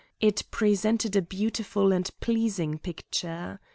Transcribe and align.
It 0.19 0.45
presented 0.49 1.15
a 1.15 1.21
beautiful 1.21 1.91
and 1.91 2.09
pleasing 2.21 2.79
picture. 2.79 3.59